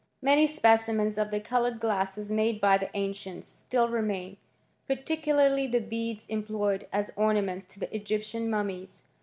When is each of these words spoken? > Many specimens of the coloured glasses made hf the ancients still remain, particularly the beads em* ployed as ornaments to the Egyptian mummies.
> 0.11 0.21
Many 0.23 0.47
specimens 0.47 1.19
of 1.19 1.29
the 1.29 1.39
coloured 1.39 1.79
glasses 1.79 2.31
made 2.31 2.59
hf 2.59 2.79
the 2.79 2.89
ancients 2.95 3.45
still 3.47 3.87
remain, 3.87 4.37
particularly 4.87 5.67
the 5.67 5.79
beads 5.79 6.25
em* 6.27 6.41
ployed 6.43 6.87
as 6.91 7.13
ornaments 7.15 7.65
to 7.65 7.79
the 7.79 7.95
Egyptian 7.95 8.49
mummies. 8.49 9.03